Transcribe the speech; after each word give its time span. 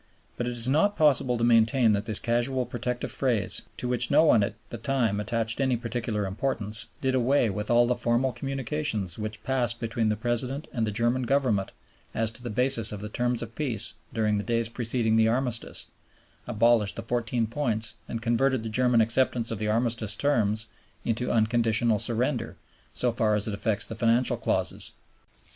But 0.35 0.47
it 0.47 0.53
is 0.53 0.67
not 0.67 0.95
possible 0.95 1.37
to 1.37 1.43
maintain 1.43 1.91
that 1.93 2.07
this 2.07 2.17
casual 2.17 2.65
protective 2.65 3.11
phrase, 3.11 3.61
to 3.77 3.87
which 3.87 4.09
no 4.09 4.23
one 4.23 4.41
at 4.41 4.55
the 4.71 4.79
time 4.79 5.19
attached 5.19 5.61
any 5.61 5.77
particular 5.77 6.25
importance, 6.25 6.87
did 7.01 7.13
away 7.13 7.51
with 7.51 7.69
all 7.69 7.85
the 7.85 7.93
formal 7.93 8.31
communications 8.31 9.19
which 9.19 9.43
passed 9.43 9.79
between 9.79 10.09
the 10.09 10.15
President 10.15 10.67
and 10.73 10.87
the 10.87 10.91
German 10.91 11.21
Government 11.21 11.71
as 12.15 12.31
to 12.31 12.41
the 12.41 12.49
basis 12.49 12.91
of 12.91 12.99
the 13.01 13.09
Terms 13.09 13.43
of 13.43 13.53
Peace 13.53 13.93
during 14.11 14.39
the 14.39 14.43
days 14.43 14.69
preceding 14.69 15.17
the 15.17 15.27
Armistice, 15.27 15.85
abolished 16.47 16.95
the 16.95 17.03
Fourteen 17.03 17.45
Points, 17.45 17.93
and 18.09 18.23
converted 18.23 18.63
the 18.63 18.69
German 18.69 19.01
acceptance 19.01 19.51
of 19.51 19.59
the 19.59 19.67
Armistice 19.67 20.15
Terms 20.15 20.65
into 21.05 21.31
unconditional 21.31 21.99
surrender, 21.99 22.57
so 22.91 23.11
far 23.11 23.35
as 23.35 23.47
it 23.47 23.53
affects 23.53 23.85
the 23.85 23.93
Financial 23.93 24.35
Clauses. 24.37 24.93